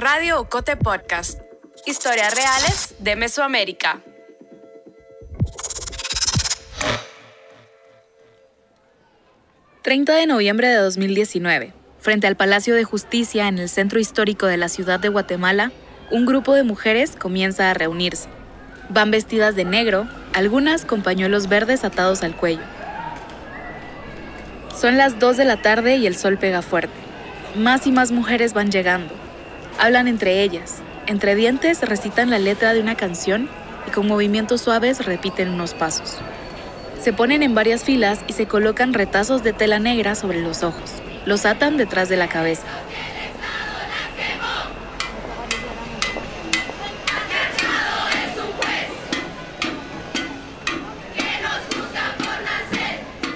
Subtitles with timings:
[0.00, 1.40] Radio Ocote Podcast.
[1.84, 4.00] Historias reales de Mesoamérica.
[9.82, 11.72] ...30 de noviembre de 2019...
[11.98, 15.72] ...frente al Palacio de Justicia en el centro histórico de la ciudad de Guatemala...
[16.12, 18.28] ...un grupo de mujeres comienza a reunirse.
[18.90, 22.62] Van vestidas de negro, algunas con pañuelos verdes atados al cuello.
[24.80, 26.94] Son las 2 de la tarde y el sol pega fuerte.
[27.56, 29.27] Más y más mujeres van llegando.
[29.78, 30.78] Hablan entre ellas.
[31.06, 33.48] Entre dientes recitan la letra de una canción
[33.86, 36.18] y con movimientos suaves repiten unos pasos.
[37.00, 40.94] Se ponen en varias filas y se colocan retazos de tela negra sobre los ojos.
[41.26, 42.66] Los atan detrás de la cabeza.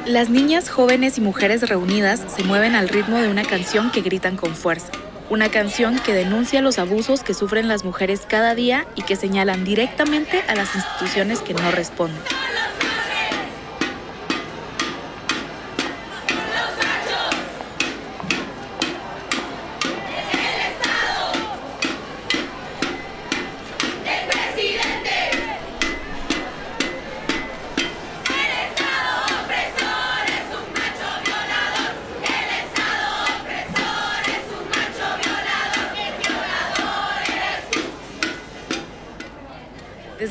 [0.06, 4.36] Las niñas, jóvenes y mujeres reunidas se mueven al ritmo de una canción que gritan
[4.36, 4.91] con fuerza.
[5.32, 9.64] Una canción que denuncia los abusos que sufren las mujeres cada día y que señalan
[9.64, 12.20] directamente a las instituciones que no responden.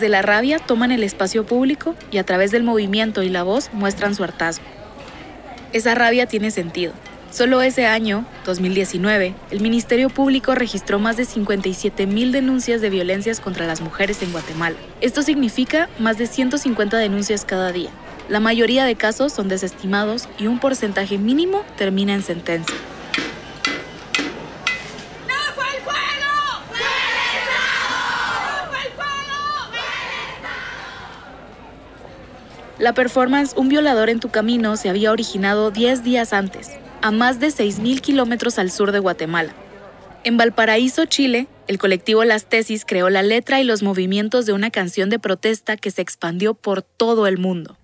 [0.02, 3.70] Desde la rabia toman el espacio público y a través del movimiento y la voz
[3.72, 4.66] muestran su hartazgo.
[5.74, 6.94] Esa rabia tiene sentido.
[7.30, 13.40] Solo ese año, 2019, el Ministerio Público registró más de 57 mil denuncias de violencias
[13.40, 14.76] contra las mujeres en Guatemala.
[15.02, 17.92] Esto significa más de 150 denuncias cada día.
[18.28, 22.76] La mayoría de casos son desestimados y un porcentaje mínimo termina en sentencia.
[32.82, 36.72] La performance Un violador en tu camino se había originado 10 días antes,
[37.04, 39.54] a más de 6.000 kilómetros al sur de Guatemala.
[40.24, 44.72] En Valparaíso, Chile, el colectivo Las Tesis creó la letra y los movimientos de una
[44.72, 47.78] canción de protesta que se expandió por todo el mundo.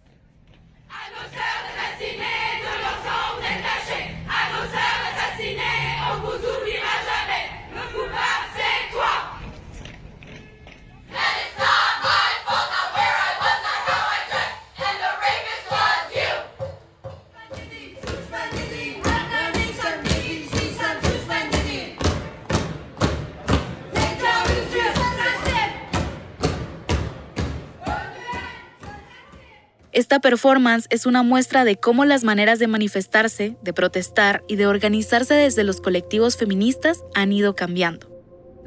[29.98, 34.68] Esta performance es una muestra de cómo las maneras de manifestarse, de protestar y de
[34.68, 38.08] organizarse desde los colectivos feministas han ido cambiando.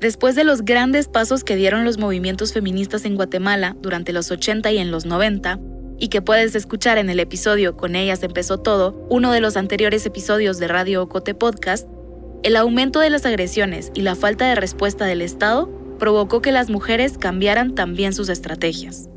[0.01, 4.73] Después de los grandes pasos que dieron los movimientos feministas en Guatemala durante los 80
[4.73, 5.61] y en los 90,
[6.01, 10.05] y que puedes escuchar en el episodio Con ellas empezó todo, uno de los anteriores
[10.07, 11.87] episodios de Radio Ocote Podcast,
[12.43, 15.71] el aumento de las agresiones y la falta de respuesta del Estado
[16.01, 19.09] provocó que las mujeres cambiaran también sus estrategias.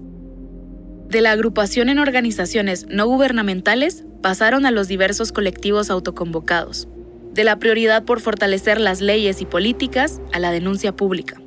[1.13, 6.87] De la agrupación en organizaciones no gubernamentales pasaron a los diversos colectivos autoconvocados.
[7.33, 11.39] De la prioridad por fortalecer las leyes y políticas a la denuncia pública.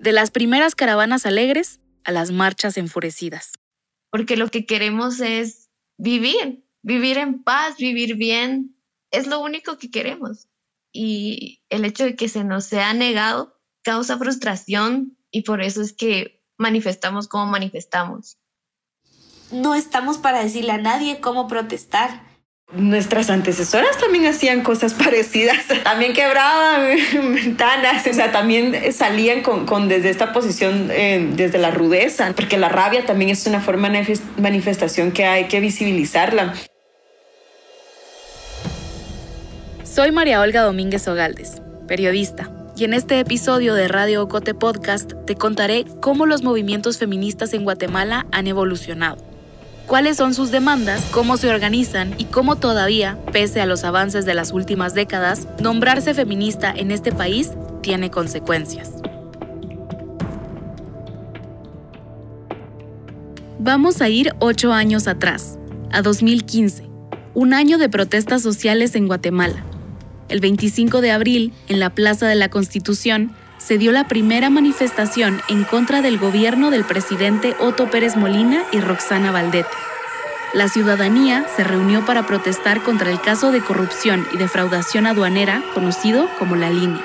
[0.00, 3.52] De las primeras caravanas alegres a las marchas enfurecidas.
[4.10, 8.74] Porque lo que queremos es vivir, vivir en paz, vivir bien.
[9.12, 10.48] Es lo único que queremos.
[10.92, 15.92] Y el hecho de que se nos sea negado causa frustración y por eso es
[15.92, 18.36] que manifestamos como manifestamos
[19.52, 22.32] no estamos para decirle a nadie cómo protestar.
[22.72, 26.96] Nuestras antecesoras también hacían cosas parecidas, también quebraban
[27.34, 32.70] ventanas, o sea, también salían con, desde esta posición, eh, desde la rudeza, porque la
[32.70, 36.54] rabia también es una forma de manifestación que hay que visibilizarla.
[39.84, 45.34] Soy María Olga Domínguez Ogaldes, periodista, y en este episodio de Radio Ocote Podcast te
[45.34, 49.31] contaré cómo los movimientos feministas en Guatemala han evolucionado
[49.92, 54.32] cuáles son sus demandas, cómo se organizan y cómo todavía, pese a los avances de
[54.32, 57.50] las últimas décadas, nombrarse feminista en este país
[57.82, 58.90] tiene consecuencias.
[63.58, 65.58] Vamos a ir ocho años atrás,
[65.90, 66.88] a 2015,
[67.34, 69.62] un año de protestas sociales en Guatemala.
[70.30, 75.40] El 25 de abril, en la Plaza de la Constitución, se dio la primera manifestación
[75.48, 79.70] en contra del gobierno del presidente Otto Pérez Molina y Roxana Valdete.
[80.52, 86.28] La ciudadanía se reunió para protestar contra el caso de corrupción y defraudación aduanera conocido
[86.38, 87.02] como la línea.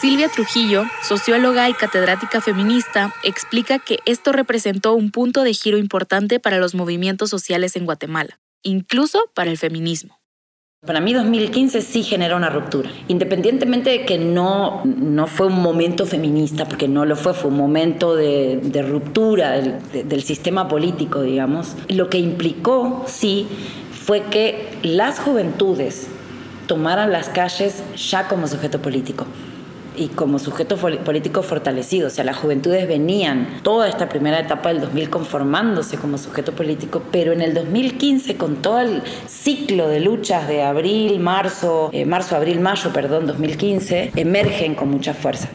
[0.00, 6.40] Silvia Trujillo, socióloga y catedrática feminista, explica que esto representó un punto de giro importante
[6.40, 10.18] para los movimientos sociales en Guatemala, incluso para el feminismo.
[10.86, 16.06] Para mí 2015 sí genera una ruptura, independientemente de que no, no fue un momento
[16.06, 21.74] feminista, porque no lo fue, fue un momento de, ruptura del, del sistema político, digamos.
[21.88, 23.48] Lo que implicó, sí,
[23.90, 26.06] fue que las juventudes
[26.68, 29.26] tomaran las calles ya como sujeto político
[29.96, 32.08] y como sujeto político fortalecido.
[32.08, 37.02] O sea, las juventudes venían toda esta primera etapa del 2000 conformándose como sujeto político,
[37.10, 42.36] pero en el 2015, con todo el ciclo de luchas de abril, marzo, eh, marzo,
[42.36, 45.48] abril, mayo, perdón, 2015, emergen con mucha fuerza.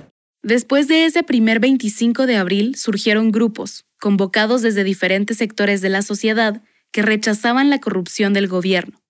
[0.44, 6.02] Después de ese primer 25 de abril surgieron grupos, convocados desde diferentes sectores de la
[6.02, 9.02] sociedad, que rechazaban la corrupción del gobierno.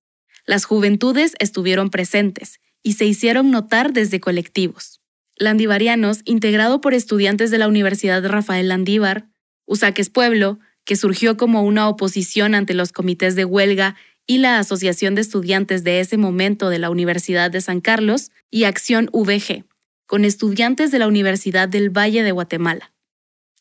[0.46, 5.01] Las juventudes estuvieron presentes y se hicieron notar desde colectivos.
[5.42, 9.28] Landivarianos, integrado por estudiantes de la Universidad Rafael Landívar,
[9.66, 13.96] Usaques Pueblo, que surgió como una oposición ante los comités de huelga
[14.28, 18.66] y la Asociación de Estudiantes de ese momento de la Universidad de San Carlos, y
[18.66, 19.66] Acción VG,
[20.06, 22.94] con estudiantes de la Universidad del Valle de Guatemala.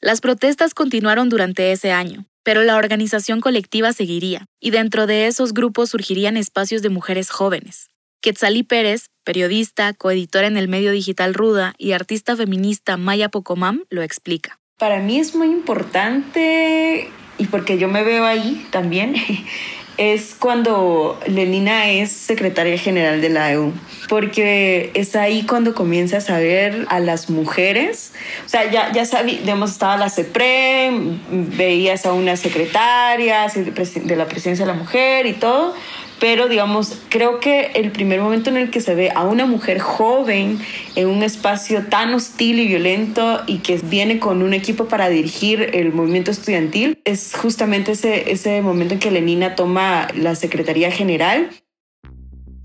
[0.03, 5.55] Las protestas continuaron durante ese año, pero la organización colectiva seguiría, y dentro de esos
[5.55, 7.90] grupos surgirían espacios de mujeres jóvenes.
[8.23, 14.03] Quetzalí Pérez, periodista, coeditora en el medio digital Ruda y artista feminista Maya Pocomam, lo
[14.03, 14.59] explica.
[14.79, 17.09] Para mí es muy importante,
[17.39, 19.15] y porque yo me veo ahí también,
[19.97, 23.73] es cuando Lenina es secretaria general de la EU,
[24.11, 28.13] porque es ahí cuando comienzas a ver a las mujeres,
[28.45, 30.91] o sea, ya, ya sabíamos, estaba la CEPRE,
[31.31, 35.75] veías a una secretaria de la presidencia de la mujer y todo,
[36.21, 39.81] pero digamos, creo que el primer momento en el que se ve a una mujer
[39.81, 40.61] joven
[40.95, 45.71] en un espacio tan hostil y violento y que viene con un equipo para dirigir
[45.73, 51.49] el movimiento estudiantil es justamente ese, ese momento en que Lenina toma la Secretaría General.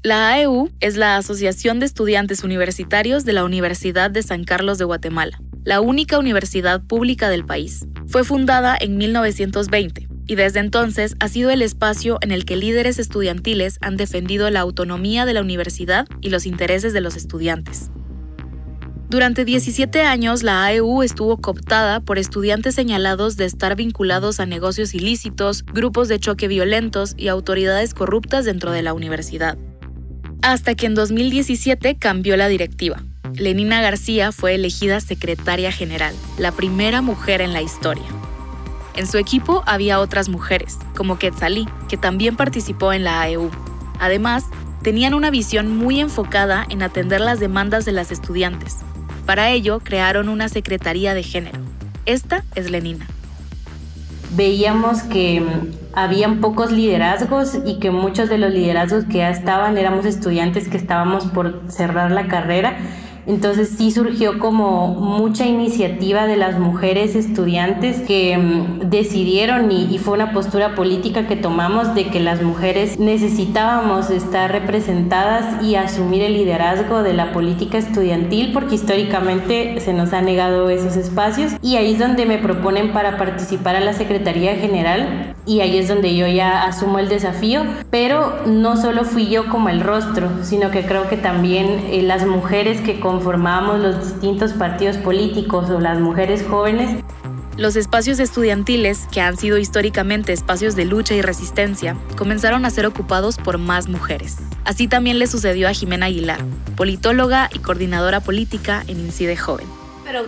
[0.04, 4.86] La AEU es la Asociación de Estudiantes Universitarios de la Universidad de San Carlos de
[4.86, 7.88] Guatemala, la única universidad pública del país.
[8.08, 13.00] Fue fundada en 1920 y desde entonces ha sido el espacio en el que líderes
[13.00, 17.92] estudiantiles han defendido la autonomía de la universidad y los intereses de los estudiantes.
[19.07, 24.95] Durante 17 años, la AEU estuvo cooptada por estudiantes señalados de estar vinculados a negocios
[24.95, 29.57] ilícitos, grupos de choque violentos y autoridades corruptas dentro de la universidad.
[30.42, 33.04] Hasta que en 2017 cambió la directiva.
[33.36, 38.06] Lenina García fue elegida secretaria general, la primera mujer en la historia.
[38.96, 43.52] En su equipo había otras mujeres, como Quetzalí, que también participó en la AEU.
[44.00, 44.46] Además,
[44.84, 48.78] tenían una visión muy enfocada en atender las demandas de las estudiantes.
[49.26, 51.60] Para ello, crearon una Secretaría de Género.
[52.06, 53.06] Esta es Lenina.
[54.32, 59.78] Veíamos que mm, habían pocos liderazgos y que muchos de los liderazgos que ya estaban
[59.78, 62.78] éramos estudiantes que estábamos por cerrar la carrera
[63.27, 70.13] entonces sí surgió como mucha iniciativa de las mujeres estudiantes que mm, decidieron y, fue
[70.13, 76.33] una postura política que tomamos de que las mujeres necesitábamos estar representadas y asumir el
[76.33, 81.53] liderazgo de la política estudiantil porque históricamente se nos ha negado esos espacios.
[81.62, 85.88] Y ahí es donde me proponen para participar a la Secretaría General y ahí es
[85.88, 90.72] donde yo ya asumo el desafío, pero no solo fui yo como el rostro, sino
[90.72, 96.00] que creo que también eh, las mujeres que conformamos los distintos partidos políticos o las
[96.01, 97.01] mujeres jóvenes.
[97.55, 102.86] Los espacios estudiantiles, que han sido históricamente espacios de lucha y resistencia, comenzaron a ser
[102.86, 104.36] ocupados por más mujeres.
[104.65, 106.39] Así también le sucedió a Jimena Aguilar,
[106.75, 109.67] politóloga y coordinadora política en Incide Joven
[110.05, 110.27] pero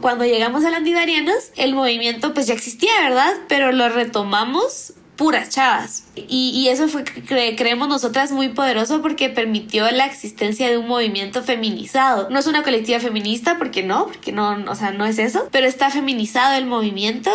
[0.00, 3.32] cuando llegamos a Landivarianos, el movimiento pues ya existía, ¿verdad?
[3.48, 6.04] Pero lo retomamos puras chavas.
[6.14, 12.28] Y, eso fue, creemos nosotras, muy poderoso porque permitió la existencia de un movimiento feminizado.
[12.30, 15.66] No es una colectiva feminista, porque no, porque no, o sea, no es eso, pero
[15.66, 17.30] está feminizado el movimiento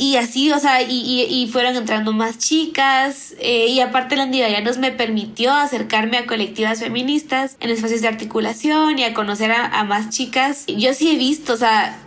[0.00, 3.34] y así, o sea, y, y, fueron entrando más chicas.
[3.38, 4.24] Eh, y aparte, la
[4.62, 9.66] nos me permitió acercarme a colectivas feministas en espacios de articulación y a conocer a,
[9.66, 10.64] a más chicas.
[10.68, 11.98] Yo sí he visto, o sea,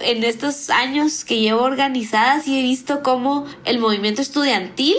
[0.00, 4.96] en estos años que llevo organizada, sí he visto cómo el movimiento estudiantil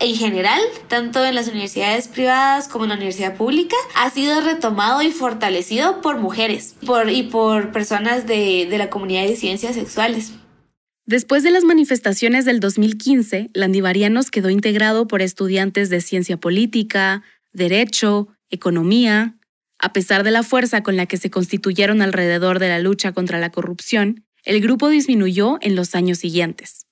[0.00, 5.02] en general, tanto en las universidades privadas como en la universidad pública, ha sido retomado
[5.02, 10.32] y fortalecido por mujeres por, y por personas de, de la comunidad de ciencias sexuales.
[11.06, 17.22] Después de las manifestaciones del 2015, Landivarianos quedó integrado por estudiantes de ciencia política,
[17.52, 19.36] derecho, economía,
[19.84, 23.38] A pesar de la fuerza con la que se constituyeron alrededor de la lucha contra
[23.38, 26.86] la corrupción, el grupo disminuyó en los años siguientes.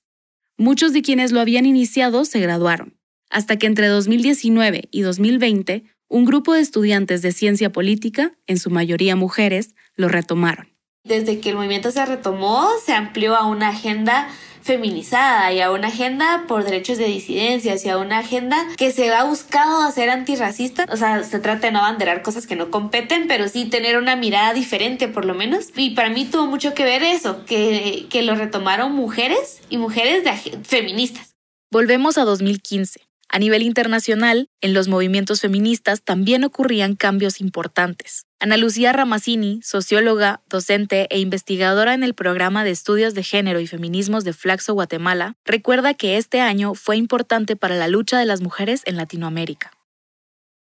[0.59, 2.99] Muchos de quienes lo habían iniciado se graduaron,
[3.31, 8.69] hasta que entre 2019 y 2020 un grupo de estudiantes de ciencia política, en su
[8.69, 10.69] mayoría mujeres, lo retomaron.
[11.03, 14.29] Desde que el movimiento se retomó, se amplió a una agenda
[14.63, 19.13] feminizada y a una agenda por derechos de disidencias y a una agenda que se
[19.13, 20.87] ha buscado hacer antirracista.
[20.91, 24.17] O sea, se trata de no abanderar cosas que no competen, pero sí tener una
[24.17, 25.69] mirada diferente por lo menos.
[25.77, 30.25] Y para mí tuvo mucho que ver eso, que, que lo retomaron mujeres y mujeres
[30.25, 31.35] de, feministas.
[31.71, 33.01] Volvemos a 2015.
[33.35, 38.27] A nivel internacional, en los movimientos feministas también ocurrían cambios importantes.
[38.39, 43.67] Ana Lucía Ramazzini, socióloga, docente e investigadora en el programa de estudios de género y
[43.67, 48.43] feminismos de Flaxo, Guatemala, recuerda que este año fue importante para la lucha de las
[48.43, 49.71] mujeres en Latinoamérica.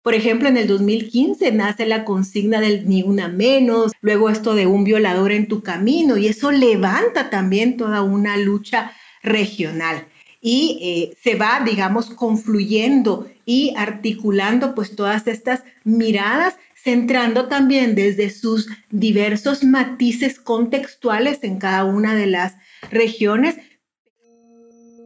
[0.01, 4.67] Por ejemplo, en el 2015 nace la consigna del ni una menos, luego esto de
[4.67, 8.93] un violador en tu camino, y eso levanta también toda una lucha
[9.23, 10.07] regional
[10.47, 18.29] y eh, se va, digamos, confluyendo y articulando pues todas estas miradas, centrando también desde
[18.29, 22.57] sus diversos matices contextuales en cada una de las
[22.91, 23.57] regiones.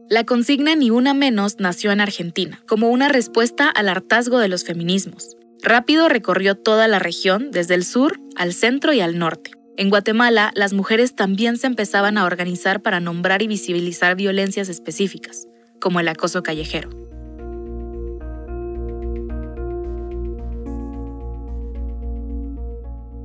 [0.09, 4.65] La consigna Ni una menos nació en Argentina, como una respuesta al hartazgo de los
[4.65, 5.37] feminismos.
[5.63, 9.51] Rápido recorrió toda la región, desde el sur al centro y al norte.
[9.79, 15.47] En Guatemala, las mujeres también se empezaban a organizar para nombrar y visibilizar violencias específicas,
[15.79, 16.89] como el acoso callejero.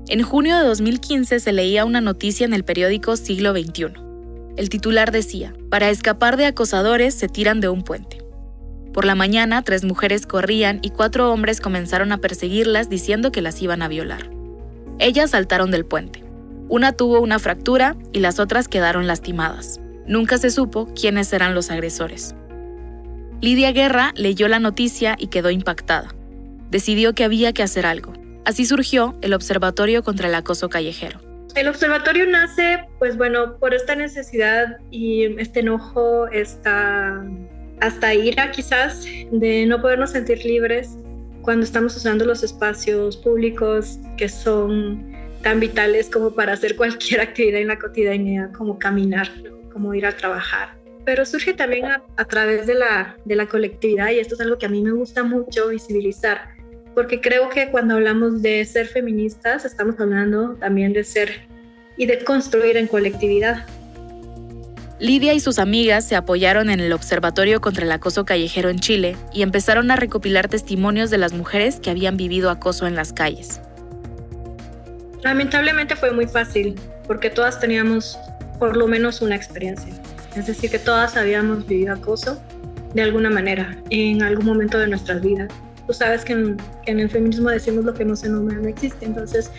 [0.06, 3.87] En junio de 2015 se leía una noticia en el periódico Siglo XXI.
[4.56, 8.25] El titular decía, para escapar de acosadores se tiran de un puente.
[8.92, 13.61] Por la mañana, tres mujeres corrían y cuatro hombres comenzaron a perseguirlas diciendo que las
[13.61, 14.30] iban a violar.
[15.00, 16.23] Ellas saltaron del puente.
[16.68, 19.80] Una tuvo una fractura y las otras quedaron lastimadas.
[20.06, 22.35] Nunca se supo quiénes eran los agresores.
[23.40, 26.14] Lidia Guerra leyó la noticia y quedó impactada.
[26.71, 28.14] Decidió que había que hacer algo.
[28.44, 31.21] Así surgió el Observatorio contra el Acoso Callejero.
[31.54, 37.25] El observatorio nace, pues bueno, por esta necesidad y este enojo, esta
[37.80, 40.97] hasta ira quizás de no podernos sentir libres
[41.42, 45.12] cuando estamos usando los espacios públicos que son
[45.44, 49.30] tan vitales como para hacer cualquier actividad en la cotidianidad, como caminar,
[49.72, 50.74] como ir a trabajar.
[51.04, 54.66] Pero surge también a, través de la, de la colectividad y esto es algo que
[54.66, 56.48] a mí me gusta mucho visibilizar,
[56.94, 61.46] porque creo que cuando hablamos de ser feministas estamos hablando también de ser
[61.98, 63.66] y de construir en colectividad.
[64.98, 69.16] Lidia y sus amigas se apoyaron en el Observatorio contra el Acoso Callejero en Chile
[69.34, 73.60] y empezaron a recopilar testimonios de las mujeres que habían vivido acoso en las calles.
[75.24, 76.74] Lamentablemente fue muy fácil
[77.06, 78.18] porque todas teníamos
[78.58, 79.92] por lo menos una experiencia.
[80.36, 82.40] Es decir, que todas habíamos vivido acoso
[82.92, 85.48] de alguna manera en algún momento de nuestras vidas.
[85.86, 89.06] Tú sabes que en, el feminismo decimos lo que no se nombra no existe.
[89.06, 89.50] Entonces,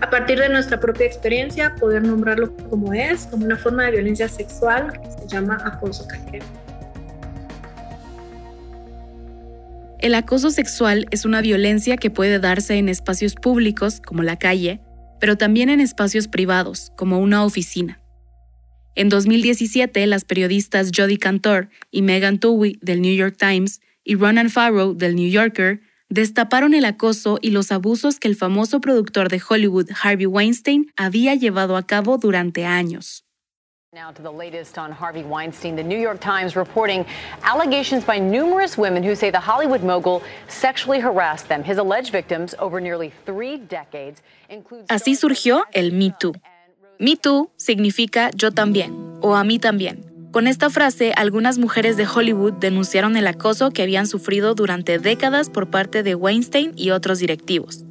[0.00, 4.28] a partir de nuestra propia experiencia, poder nombrarlo como es, como una forma de violencia
[4.28, 6.44] sexual que se llama acoso callejero.
[10.00, 14.80] El acoso sexual es una violencia que puede darse en espacios públicos como la calle,
[15.24, 17.98] pero también en espacios privados, como una oficina.
[18.94, 24.50] En 2017, las periodistas Jodie Cantor y Megan Twohy del New York Times y Ronan
[24.50, 29.40] Farrow del New Yorker destaparon el acoso y los abusos que el famoso productor de
[29.48, 33.23] Hollywood Harvey Weinstein había llevado a cabo durante años.
[33.94, 35.76] Now to the latest on Harvey Weinstein.
[35.76, 37.06] The New York Times reporting
[37.44, 41.62] allegations by numerous women who say the Hollywood mogul sexually harassed them.
[41.62, 44.86] His alleged victims over nearly three decades include.
[44.88, 46.32] Así surgió el Me Too.
[46.98, 50.04] Me Too significa yo también o a mí también.
[50.32, 55.50] Con esta frase, algunas mujeres de Hollywood denunciaron el acoso que habían sufrido durante décadas
[55.50, 57.84] por parte de Weinstein y otros directivos.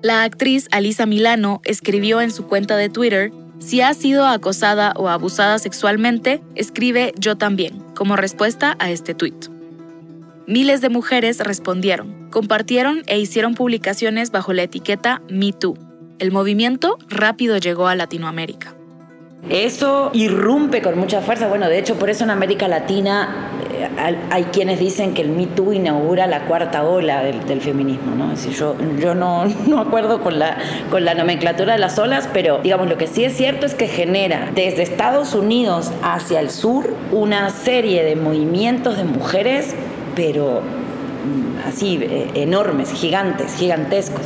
[0.00, 5.08] La actriz Alisa Milano escribió en su cuenta de Twitter si ha sido acosada o
[5.08, 9.46] abusada sexualmente, escribe yo también, como respuesta a este tuit.
[10.46, 15.76] Miles de mujeres respondieron, compartieron e hicieron publicaciones bajo la etiqueta MeToo.
[16.18, 18.74] El movimiento rápido llegó a Latinoamérica.
[19.50, 21.48] Eso irrumpe con mucha fuerza.
[21.48, 23.50] Bueno, de hecho, por eso en América Latina
[24.30, 28.14] hay quienes dicen que el Me Too inaugura la cuarta ola del, feminismo.
[28.14, 28.32] ¿no?
[28.32, 30.58] Es yo, yo no, no acuerdo con la,
[30.90, 33.88] con la nomenclatura de las olas, pero digamos, lo que sí es cierto es que
[33.88, 39.74] genera desde Estados Unidos hacia el sur una serie de movimientos de mujeres,
[40.14, 40.62] pero
[41.66, 44.22] así eh, enormes, gigantes, gigantescos.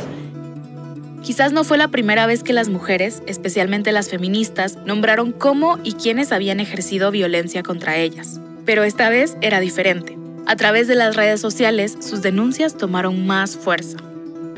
[1.23, 5.93] Quizás no fue la primera vez que las mujeres, especialmente las feministas, nombraron cómo y
[5.93, 8.41] quiénes habían ejercido violencia contra ellas.
[8.65, 10.17] Pero esta vez era diferente.
[10.45, 13.97] A través de las redes sociales, sus denuncias tomaron más fuerza.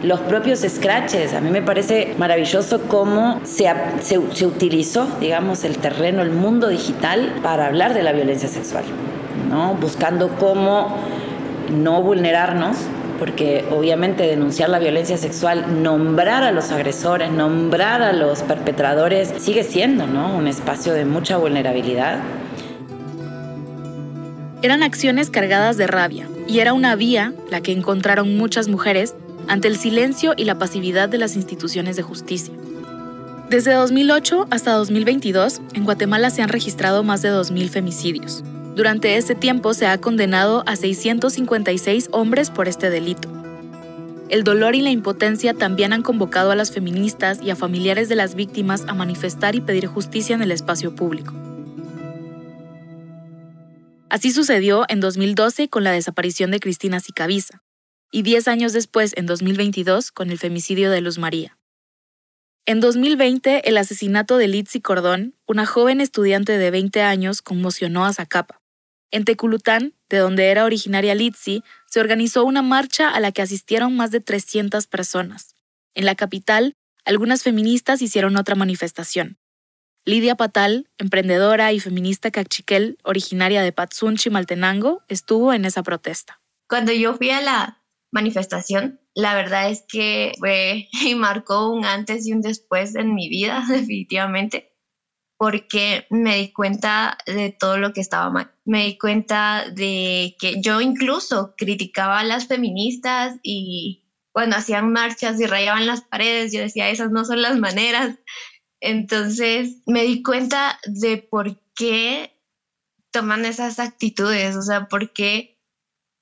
[0.04, 3.66] Los propios scratches, a mí me parece maravilloso cómo se,
[4.02, 8.84] se, utilizó, digamos, el terreno, el mundo digital para hablar de la violencia sexual,
[9.50, 9.74] ¿no?
[9.76, 10.98] buscando cómo
[11.72, 12.78] no vulnerarnos,
[13.20, 19.64] porque obviamente denunciar la violencia sexual, nombrar a los agresores, nombrar a los perpetradores, sigue
[19.64, 20.36] siendo ¿no?
[20.36, 22.20] un espacio de mucha vulnerabilidad.
[24.66, 29.14] Eran acciones cargadas de rabia y era una vía la que encontraron muchas mujeres
[29.48, 32.52] ante el silencio y la pasividad de las instituciones de justicia.
[33.48, 38.44] Desde 2008 hasta 2022, en Guatemala se han registrado más de 2.000 femicidios,
[38.76, 43.30] durante ese tiempo se ha condenado a 656 hombres por este delito.
[44.30, 48.16] El dolor y la impotencia también han convocado a las feministas y a familiares de
[48.16, 51.36] las víctimas a manifestar y pedir justicia en el espacio público.
[54.10, 57.64] Así sucedió en 2012 con la desaparición de Cristina Sicaviza
[58.12, 61.58] y 10 años después, en 2022, con el femicidio de Luz María.
[62.68, 68.14] En 2020, el asesinato de Litsi Cordón, una joven estudiante de 20 años, conmocionó a
[68.14, 68.62] Zacapa.
[69.12, 73.96] En Teculután, de donde era originaria Litsi, se organizó una marcha a la que asistieron
[73.96, 75.56] más de 300 personas.
[75.94, 79.38] En la capital, algunas feministas hicieron otra manifestación.
[80.06, 86.40] Lidia Patal, emprendedora y feminista cachiquel, originaria de Patsunchi, Maltenango, estuvo en esa protesta.
[86.70, 87.82] Cuando yo fui a la
[88.12, 93.30] manifestación, la verdad es que fue y marcó un antes y un después en mi
[93.30, 94.72] vida, definitivamente
[95.38, 98.52] porque me di cuenta de todo lo que estaba mal.
[98.64, 105.40] Me di cuenta de que yo incluso criticaba a las feministas y cuando hacían marchas
[105.40, 108.18] y rayaban las paredes, yo decía, esas no son las maneras.
[108.86, 112.40] Entonces me di cuenta de por qué
[113.10, 115.60] toman esas actitudes, o sea, por qué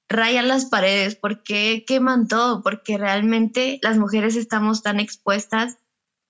[0.08, 5.78] rayan las paredes, por qué queman todo, porque realmente las mujeres estamos tan expuestas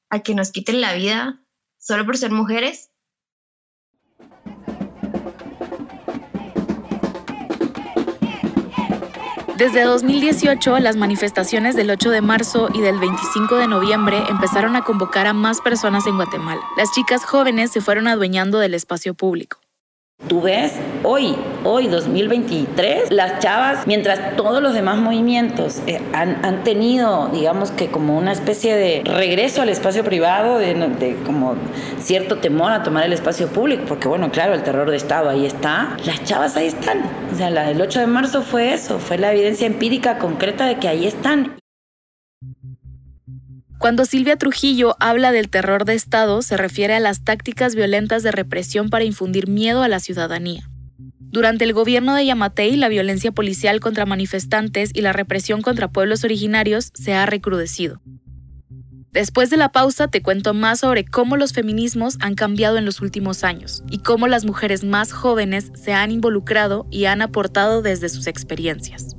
[0.10, 1.46] a que nos quiten la vida
[1.78, 2.90] solo por ser mujeres.
[9.64, 14.84] Desde 2018, las manifestaciones del 8 de marzo y del 25 de noviembre empezaron a
[14.84, 16.60] convocar a más personas en Guatemala.
[16.76, 19.63] Las chicas jóvenes se fueron adueñando del espacio público.
[20.28, 20.72] Tú ves
[21.04, 27.90] hoy, hoy 2023, las chavas, mientras todos los demás movimientos eh, han, tenido, digamos que
[27.90, 31.56] como una especie de regreso al espacio privado, de, como
[32.00, 35.46] cierto temor a tomar el espacio público, porque bueno, claro, el terror de Estado ahí
[35.46, 37.02] está, las chavas ahí están.
[37.34, 40.78] O sea, la del 8 de marzo fue eso, fue la evidencia empírica concreta de
[40.78, 41.63] que ahí están.
[43.84, 48.32] Cuando Silvia Trujillo habla del terror de Estado, se refiere a las tácticas violentas de
[48.32, 50.70] represión para infundir miedo a la ciudadanía.
[51.20, 56.24] Durante el gobierno de Yamatei, la violencia policial contra manifestantes y la represión contra pueblos
[56.24, 58.00] originarios se ha recrudecido.
[59.12, 63.02] Después de la pausa te cuento más sobre cómo los feminismos han cambiado en los
[63.02, 68.08] últimos años y cómo las mujeres más jóvenes se han involucrado y han aportado desde
[68.08, 69.18] sus experiencias.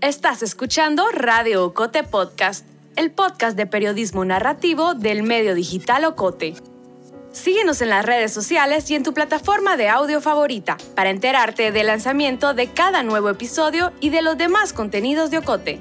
[0.00, 6.54] Estás escuchando Radio Ocote Podcast, el podcast de periodismo narrativo del medio digital Ocote.
[7.32, 11.88] Síguenos en las redes sociales y en tu plataforma de audio favorita para enterarte del
[11.88, 15.80] lanzamiento de cada nuevo episodio y de los demás contenidos de Ocote.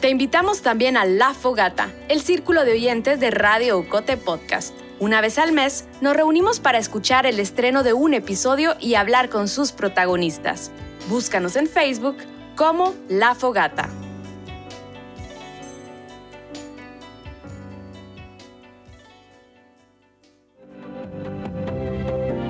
[0.00, 4.72] Te invitamos también a La Fogata, el círculo de oyentes de Radio Ocote Podcast.
[5.00, 9.28] Una vez al mes nos reunimos para escuchar el estreno de un episodio y hablar
[9.28, 10.70] con sus protagonistas.
[11.08, 12.18] Búscanos en Facebook
[12.58, 13.88] como La Fogata.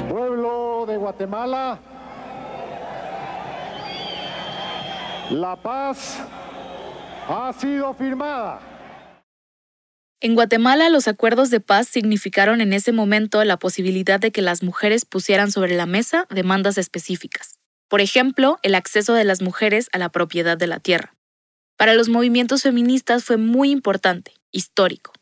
[0.08, 1.78] Pueblo de Guatemala,
[5.30, 6.18] la paz
[7.28, 8.60] ha sido firmada.
[10.22, 14.62] En Guatemala, los acuerdos de paz significaron en ese momento la posibilidad de que las
[14.62, 17.57] mujeres pusieran sobre la mesa demandas específicas.
[17.88, 21.14] Por ejemplo, el acceso de las mujeres a la propiedad de la tierra.
[21.76, 25.12] Para los movimientos feministas fue muy importante, histórico.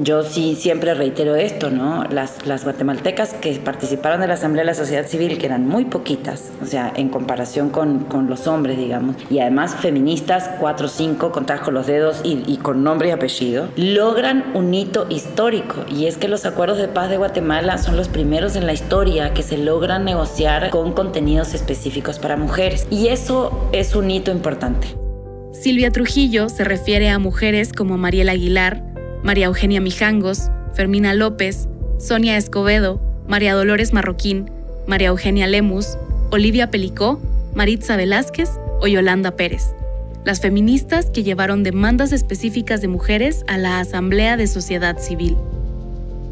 [0.00, 2.04] Yo sí siempre reitero esto, ¿no?
[2.04, 5.86] Las, las guatemaltecas que participaron de la Asamblea de la Sociedad Civil, que eran muy
[5.86, 10.88] poquitas, o sea, en comparación con, con los hombres, digamos, y además feministas, cuatro o
[10.88, 15.84] cinco, contadas con los dedos y, y con nombre y apellido, logran un hito histórico.
[15.90, 19.34] Y es que los acuerdos de paz de Guatemala son los primeros en la historia
[19.34, 22.86] que se logran negociar con contenidos específicos para mujeres.
[22.88, 24.86] Y eso es un hito importante.
[25.52, 28.87] Silvia Trujillo se refiere a mujeres como Mariela Aguilar,
[29.22, 34.50] María Eugenia Mijangos, Fermina López, Sonia Escobedo, María Dolores Marroquín,
[34.86, 35.98] María Eugenia Lemus,
[36.30, 37.20] Olivia Pelicó,
[37.54, 38.50] Maritza Velázquez
[38.80, 39.74] o Yolanda Pérez,
[40.24, 45.36] las feministas que llevaron demandas específicas de mujeres a la Asamblea de Sociedad Civil.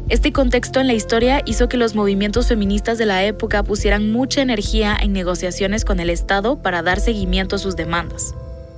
[0.09, 4.41] Este contexto en la historia hizo que los movimientos feministas de la época pusieran mucha
[4.41, 8.33] energía en negociaciones con el Estado para dar seguimiento a sus demandas.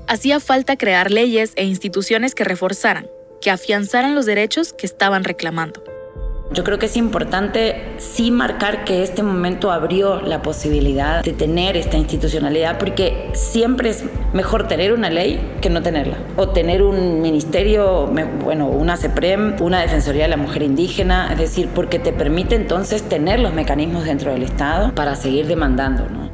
[0.08, 3.06] Hacía falta crear leyes e instituciones que reforzaran,
[3.42, 5.84] que afianzaran los derechos que estaban reclamando.
[6.52, 11.78] Yo creo que es importante sí marcar que este momento abrió la posibilidad de tener
[11.78, 16.18] esta institucionalidad porque siempre es mejor tener una ley que no tenerla.
[16.38, 18.08] O tener un ministerio,
[18.44, 23.04] bueno, una CEPREM, una Defensoría de la Mujer Indígena, es decir, porque te permite entonces
[23.04, 26.10] tener los mecanismos dentro del Estado para seguir demandando.
[26.10, 26.32] ¿no?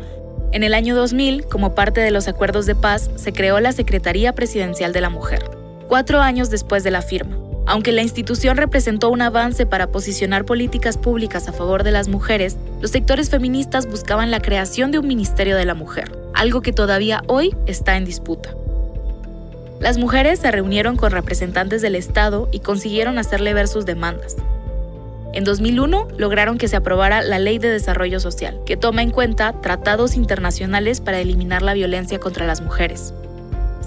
[0.54, 4.32] En el año 2000, como parte de los acuerdos de paz, se creó la Secretaría
[4.32, 5.44] Presidencial de la Mujer,
[5.88, 7.38] cuatro años después de la firma.
[7.68, 12.58] Aunque la institución representó un avance para posicionar políticas públicas a favor de las mujeres,
[12.80, 17.24] los sectores feministas buscaban la creación de un Ministerio de la Mujer, algo que todavía
[17.28, 18.56] hoy está en disputa.
[19.80, 24.36] Las mujeres se reunieron con representantes del Estado y consiguieron hacerle ver sus demandas.
[25.34, 29.60] En 2001 lograron que se aprobara la Ley de Desarrollo Social, que toma en cuenta
[29.60, 33.14] tratados internacionales para eliminar la violencia contra las mujeres.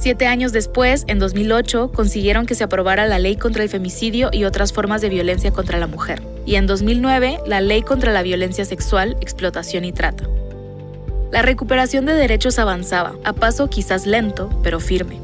[0.00, 4.44] Siete años después, en 2008, consiguieron que se aprobara la Ley contra el Femicidio y
[4.44, 6.22] otras formas de violencia contra la mujer.
[6.46, 10.28] Y en 2009, la Ley contra la Violencia Sexual, Explotación y Trata.
[11.32, 15.18] La recuperación de derechos avanzaba, a paso quizás lento, pero firme.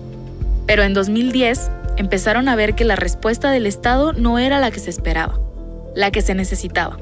[0.67, 4.81] Pero en 2010, empezaron a ver que la respuesta del Estado no era la que
[4.81, 5.39] se esperaba,
[5.95, 6.99] la que se necesitaba.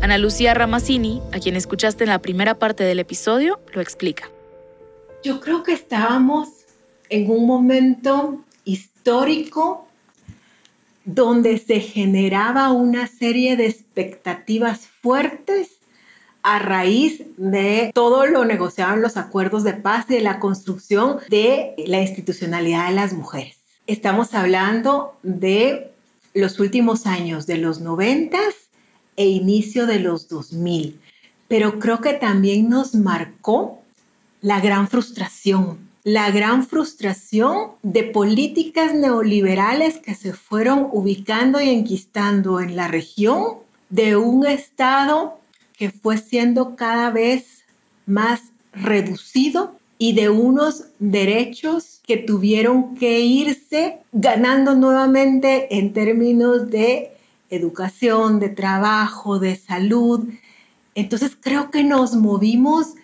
[0.00, 4.30] Ana Lucía Ramazzini, a quien escuchaste en la primera parte del episodio, lo explica.
[5.22, 6.61] Yo creo que estábamos
[7.12, 9.86] en un momento histórico
[11.04, 15.72] donde se generaba una serie de expectativas fuertes
[16.42, 21.18] a raíz de todo lo negociado en los acuerdos de paz y de la construcción
[21.28, 23.58] de la institucionalidad de las mujeres.
[23.86, 25.92] Estamos hablando de
[26.32, 28.54] los últimos años, de los noventas
[29.16, 30.98] e inicio de los 2000,
[31.46, 33.82] pero creo que también nos marcó
[34.40, 42.60] la gran frustración la gran frustración de políticas neoliberales que se fueron ubicando y enquistando
[42.60, 43.62] en la región,
[43.92, 45.38] de un Estado
[45.76, 47.64] que fue siendo cada vez
[48.06, 48.40] más
[48.72, 57.12] reducido y de unos derechos que tuvieron que irse ganando nuevamente en términos de
[57.50, 60.26] educación, de trabajo, de salud.
[60.94, 62.94] Entonces creo que nos movimos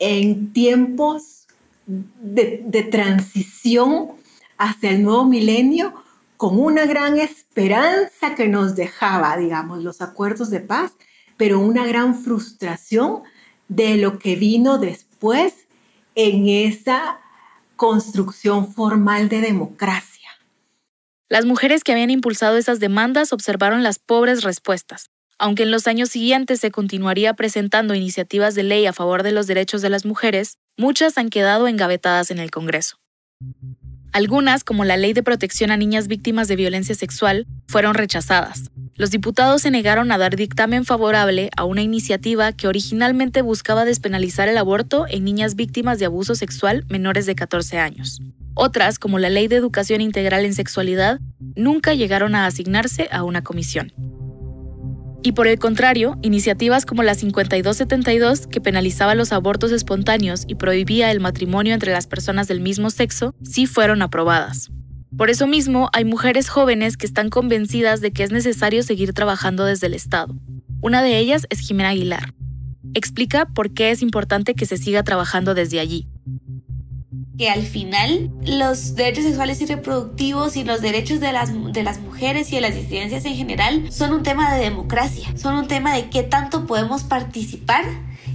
[0.00, 1.41] en tiempos
[1.86, 4.12] de, transición
[4.58, 5.94] hacia el nuevo milenio
[6.36, 10.92] con una gran esperanza que nos dejaba, digamos, los acuerdos de paz,
[11.36, 13.22] pero una gran frustración
[13.68, 15.66] de lo que vino después
[16.14, 17.20] en esa
[17.76, 20.28] construcción formal de democracia.
[21.28, 25.10] Las mujeres que habían impulsado esas demandas observaron las pobres respuestas.
[25.38, 29.46] Aunque en los años siguientes se continuaría presentando iniciativas de ley a favor de los
[29.46, 32.96] derechos de las mujeres, muchas han quedado engavetadas en el Congreso.
[34.12, 38.70] Algunas, como la Ley de Protección a Niñas Víctimas de Violencia Sexual, fueron rechazadas.
[38.94, 44.48] Los diputados se negaron a dar dictamen favorable a una iniciativa que originalmente buscaba despenalizar
[44.48, 48.20] el aborto en niñas víctimas de abuso sexual menores de 14 años.
[48.54, 51.20] Otras, como la Ley de Educación Integral en Sexualidad,
[51.56, 53.94] nunca llegaron a asignarse a una comisión.
[55.24, 61.12] Y por el contrario, iniciativas como la 5272, que penalizaba los abortos espontáneos y prohibía
[61.12, 64.70] el matrimonio entre las personas del mismo sexo, sí fueron aprobadas.
[65.16, 69.64] Por eso mismo, hay mujeres jóvenes que están convencidas de que es necesario seguir trabajando
[69.64, 70.34] desde el Estado.
[70.80, 72.34] Una de ellas es Jimena Aguilar.
[72.94, 76.08] Explica por qué es importante que se siga trabajando desde allí
[77.42, 81.98] que al final los derechos sexuales y reproductivos y los derechos de las, de las
[81.98, 85.92] mujeres y de las disidencias en general son un tema de democracia, son un tema
[85.92, 87.84] de qué tanto podemos participar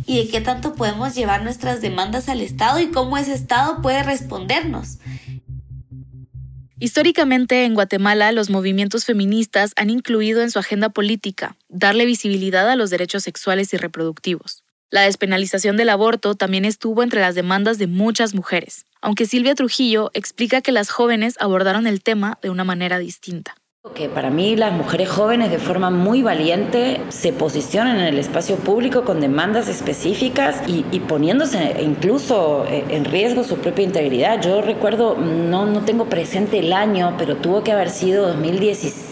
[0.05, 4.03] y de qué tanto podemos llevar nuestras demandas al Estado y cómo ese Estado puede
[4.03, 4.97] respondernos.
[6.77, 12.75] Históricamente, en Guatemala, los movimientos feministas han incluido en su agenda política darle visibilidad a
[12.75, 14.65] los derechos sexuales y reproductivos.
[14.89, 20.11] La despenalización del aborto también estuvo entre las demandas de muchas mujeres, aunque Silvia Trujillo
[20.13, 23.55] explica que las jóvenes abordaron el tema de una manera distinta.
[23.95, 28.57] Que para mí las mujeres jóvenes de forma muy valiente se posicionan en el espacio
[28.57, 34.41] público con demandas específicas y, poniéndose incluso eh, en riesgo su propia integridad.
[34.41, 38.35] Yo recuerdo, no, no tengo presente el año, pero tuvo que haber sido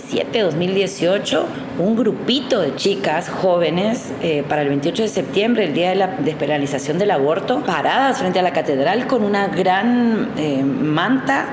[0.06, 1.48] 2017, 2018,
[1.80, 6.08] un grupito de chicas jóvenes eh, para el 28 de septiembre, el día de la
[6.08, 11.48] despenalización del aborto, paradas frente a la catedral con una gran eh, manta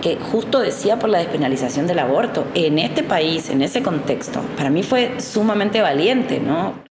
[0.00, 2.46] que justo decía por la despenalización del aborto.
[2.54, 6.84] En este país, en ese contexto, para mí fue sumamente valiente, ¿no?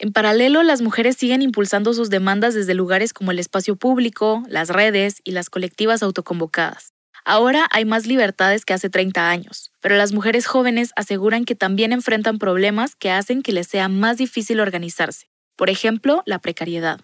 [0.00, 4.68] En paralelo, las mujeres siguen impulsando sus demandas desde lugares como el espacio público, las
[4.68, 6.92] redes y las colectivas autoconvocadas.
[7.30, 11.92] Ahora hay más libertades que hace 30 años, pero las mujeres jóvenes aseguran que también
[11.92, 15.28] enfrentan problemas que hacen que les sea más difícil organizarse.
[15.54, 17.00] Por ejemplo, la precariedad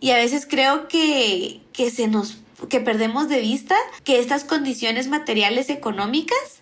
[0.00, 2.38] y a veces creo que, que se nos
[2.70, 6.55] que perdemos de vista que estas condiciones materiales económicas,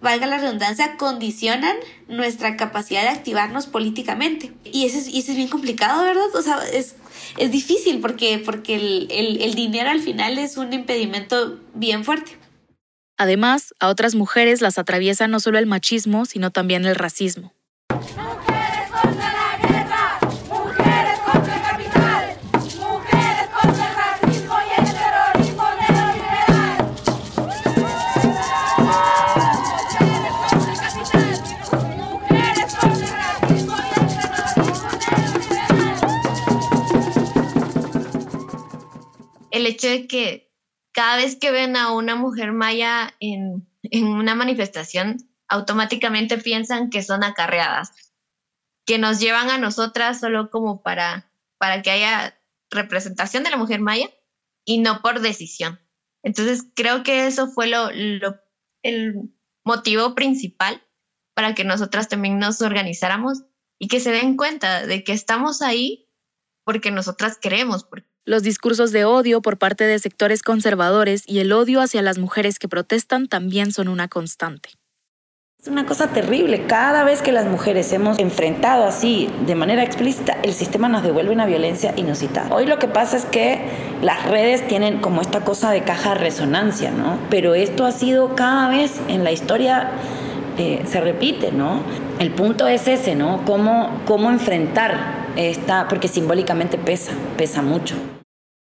[0.00, 1.76] valga la redundancia, condicionan
[2.08, 4.52] nuestra capacidad de activarnos políticamente.
[4.64, 6.34] Y eso es, y eso es bien complicado, ¿verdad?
[6.34, 6.96] O sea, es,
[7.36, 12.38] es difícil porque, porque el, el, el dinero al final es un impedimento bien fuerte.
[13.16, 17.52] Además, a otras mujeres las atraviesa no solo el machismo, sino también el racismo.
[39.58, 40.52] El hecho de que
[40.92, 45.18] cada vez que ven a una mujer maya en, una manifestación,
[45.48, 47.92] automáticamente piensan que son acarreadas,
[48.86, 52.38] que nos llevan a nosotras solo como para, para que haya
[52.70, 54.10] representación de la mujer maya
[54.64, 55.80] y no por decisión.
[56.22, 57.90] Entonces creo que eso fue lo,
[58.82, 59.32] el
[59.64, 60.82] motivo principal
[61.34, 63.44] para que nosotras también nos organizáramos
[63.78, 66.10] y que se den cuenta de que estamos ahí
[66.64, 67.84] porque nosotras queremos,
[68.28, 72.58] los discursos de odio por parte de sectores conservadores y el odio hacia las mujeres
[72.58, 74.68] que protestan también son una constante.
[75.58, 76.66] Es una cosa terrible.
[76.66, 81.32] Cada vez que las mujeres hemos enfrentado así, de manera explícita, el sistema nos devuelve
[81.32, 82.54] una violencia inusitada.
[82.54, 83.62] Hoy lo que pasa es que
[84.02, 87.18] las redes tienen como esta cosa de caja de resonancia, ¿no?
[87.30, 89.90] Pero esto ha sido cada vez en la historia
[90.58, 91.80] eh, se repite, ¿no?
[92.18, 93.42] El punto es ese, ¿no?
[93.46, 97.94] Cómo, cómo enfrentar esta, porque simbólicamente pesa, pesa mucho.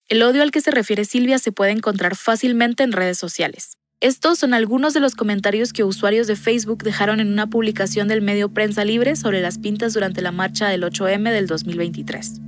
[0.08, 3.76] El odio al que se refiere Silvia se puede encontrar fácilmente en redes sociales.
[4.00, 8.22] Estos son algunos de los comentarios que usuarios de Facebook dejaron en una publicación del
[8.22, 12.40] medio Prensa Libre sobre las pintas durante la marcha del 8M del 2023.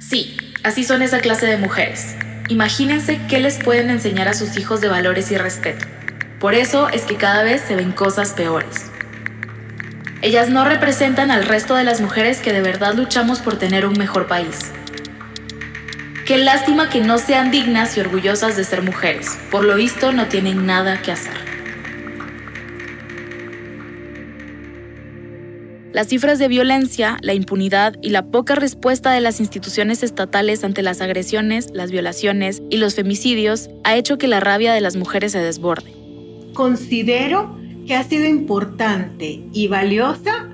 [0.00, 2.16] Sí, así son esa clase de mujeres.
[2.48, 5.86] Imagínense qué les pueden enseñar a sus hijos de valores y respeto.
[6.40, 8.90] Por eso es que cada vez se ven cosas peores.
[10.26, 13.96] Ellas no representan al resto de las mujeres que de verdad luchamos por tener un
[13.96, 14.72] mejor país.
[16.26, 19.38] Qué lástima que no sean dignas y orgullosas de ser mujeres.
[19.52, 21.32] Por lo visto no tienen nada que hacer.
[25.92, 30.82] Las cifras de violencia, la impunidad y la poca respuesta de las instituciones estatales ante
[30.82, 35.30] las agresiones, las violaciones y los femicidios ha hecho que la rabia de las mujeres
[35.30, 35.92] se desborde.
[36.52, 40.48] Considero que ha sido importante y valiosa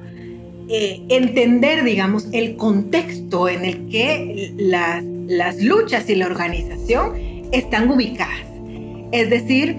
[0.68, 7.14] eh, entender, digamos, el contexto en el que las, las luchas y la organización
[7.53, 8.47] están ubicadas.
[9.12, 9.77] Es decir,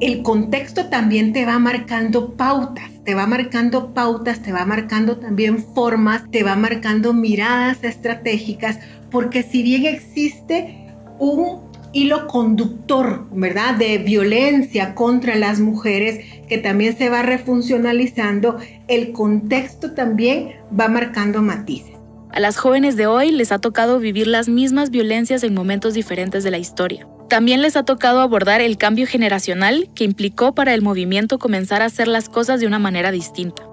[0.00, 5.58] el contexto también te va marcando pautas, te va marcando pautas, te va marcando también
[5.74, 8.78] formas, te va marcando miradas estratégicas,
[9.10, 13.76] porque si bien existe un hilo conductor, ¿verdad?
[13.76, 18.58] De violencia contra las mujeres que también se va refuncionalizando,
[18.88, 21.94] el contexto también va marcando matices.
[22.30, 26.44] A las jóvenes de hoy les ha tocado vivir las mismas violencias en momentos diferentes
[26.44, 27.06] de la historia.
[27.28, 31.86] También les ha tocado abordar el cambio generacional que implicó para el movimiento comenzar a
[31.86, 33.64] hacer las cosas de una manera distinta.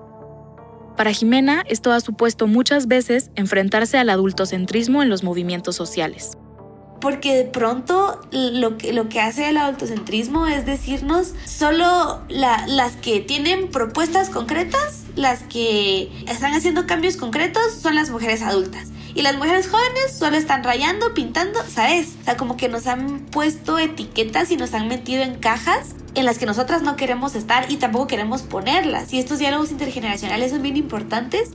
[0.98, 6.38] Para Jimena, esto ha supuesto muchas veces enfrentarse al adultocentrismo en los movimientos sociales
[7.06, 13.20] porque de pronto lo que, lo que hace el adultocentrismo es decirnos solo las que
[13.20, 18.88] tienen propuestas concretas, las que están haciendo cambios concretos son las mujeres adultas.
[19.14, 22.16] Y las mujeres jóvenes solo están rayando, pintando, ¿sabes?
[22.22, 26.26] O sea, como que nos han puesto etiquetas y nos han metido en cajas en
[26.26, 29.14] las que nosotras no queremos estar y tampoco queremos ponerlas.
[29.14, 31.52] Y estos diálogos intergeneracionales son bien importantes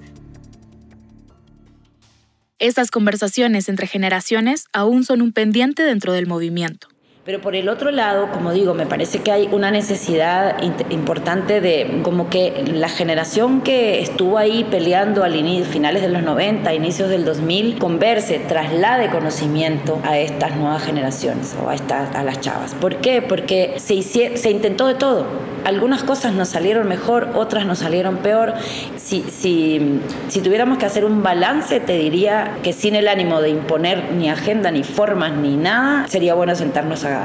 [2.60, 6.88] estas conversaciones entre generaciones aún son un pendiente dentro del movimiento.
[7.24, 10.56] Pero por el otro lado, como digo, me parece que hay una necesidad
[10.90, 16.22] importante de como que la generación que estuvo ahí peleando al inicio, finales de los
[16.22, 22.24] 90, inicios del 2000, converse, traslade conocimiento a estas nuevas generaciones o a, estas, a
[22.24, 22.74] las chavas.
[22.74, 23.20] ¿Por qué?
[23.20, 25.49] Porque se, se intentó de todo.
[25.64, 28.54] Algunas cosas nos salieron mejor, otras nos salieron peor.
[28.96, 33.50] Si, si, si tuviéramos que hacer un balance, te diría que sin el ánimo de
[33.50, 37.20] imponer ni agenda, ni formas, ni nada, sería bueno sentarnos a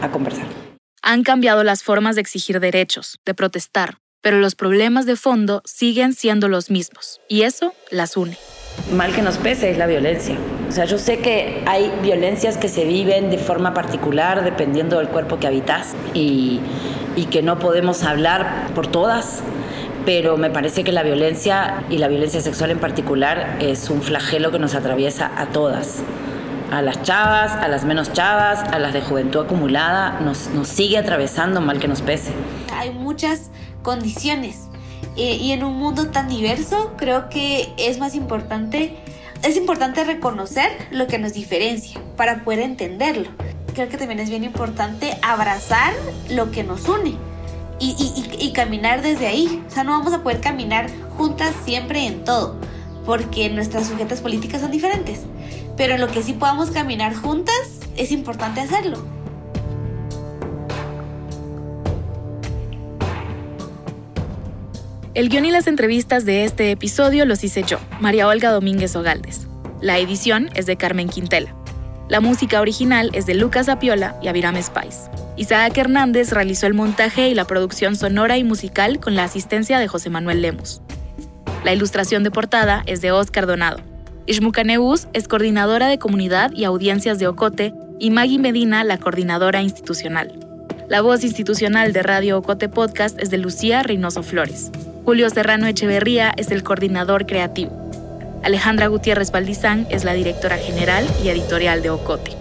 [0.00, 0.46] a, conversar.
[1.02, 6.12] Han cambiado las formas de exigir derechos, de protestar, pero los problemas de fondo siguen
[6.12, 8.36] siendo los mismos y eso las une.
[8.92, 10.36] Mal que nos pese es la violencia.
[10.68, 15.08] O sea, yo sé que hay violencias que se viven de forma particular dependiendo del
[15.08, 16.60] cuerpo que habitas y,
[17.30, 19.40] que no podemos hablar por todas,
[20.06, 24.50] pero me parece que la violencia y la violencia sexual en particular es un flagelo
[24.50, 26.02] que nos atraviesa a todas
[26.72, 31.60] a las chavas, a las menos chavas, a las de juventud acumulada, nos sigue atravesando
[31.60, 32.32] mal que nos pese.
[32.72, 33.50] Hay muchas
[33.82, 34.69] condiciones
[35.22, 38.96] y en un mundo tan diverso creo que es más importante,
[39.42, 43.28] es importante reconocer lo que nos diferencia para poder entenderlo.
[43.74, 45.92] Creo que también es bien importante abrazar
[46.28, 47.16] lo que nos une.
[47.82, 49.62] Y, y, y caminar desde ahí.
[49.66, 52.56] O sea, no vamos a poder caminar juntas siempre en todo,
[53.06, 55.20] porque nuestras sujetas políticas son diferentes
[55.80, 57.54] pero en lo que sí podamos caminar juntas,
[57.96, 58.98] es importante hacerlo.
[65.12, 69.48] El guion y las entrevistas de este episodio los hice yo, María Olga Domínguez Ogaldes.
[69.80, 71.52] La edición es de Carmen Quintela.
[72.08, 75.10] La música original es de Lucas Apiola y Aviram Spice.
[75.36, 79.88] Isaac Hernández realizó el montaje y la producción sonora y musical con la asistencia de
[79.88, 80.80] José Manuel Lemus.
[81.64, 83.80] La ilustración de portada es de Oscar Donado.
[84.26, 84.62] Ishmuka
[85.12, 90.49] es coordinadora de comunidad y audiencias de Ocote y Maggie Medina la coordinadora institucional.
[90.90, 94.72] La voz institucional de Radio Ocote Podcast es de Lucía Reynoso Flores.
[95.04, 97.70] Julio Serrano Echeverría es el coordinador creativo.
[98.42, 102.32] Alejandra Gutiérrez Valdizán es la directora general y editorial de Ocote.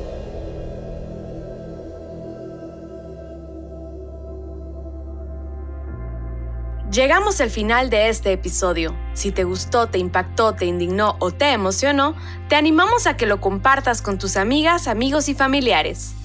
[6.92, 8.96] Llegamos al final de este episodio.
[9.14, 12.16] Si te gustó, te impactó, te indignó o te emocionó,
[12.48, 16.16] te animamos a que lo compartas con tus amigas, amigos y familiares.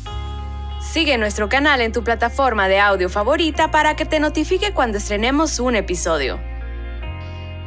[0.84, 5.58] Sigue nuestro canal en tu plataforma de audio favorita para que te notifique cuando estrenemos
[5.58, 6.38] un episodio.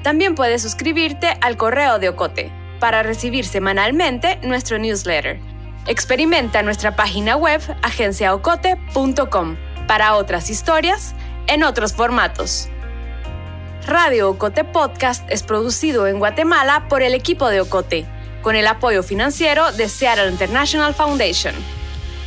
[0.03, 5.39] También puedes suscribirte al correo de Ocote para recibir semanalmente nuestro newsletter.
[5.87, 11.15] Experimenta nuestra página web agenciaocote.com para otras historias
[11.47, 12.69] en otros formatos.
[13.87, 18.05] Radio Ocote Podcast es producido en Guatemala por el equipo de Ocote,
[18.41, 21.55] con el apoyo financiero de Seattle International Foundation.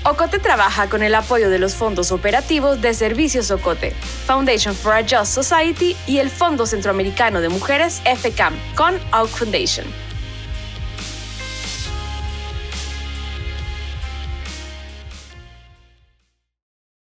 [0.02, 3.90] Ocote trabaja con el apoyo de los fondos operativos de Servicios Ocote,
[4.24, 10.09] Foundation for a Just Society y el Fondo Centroamericano de Mujeres FCAM con Oak Foundation.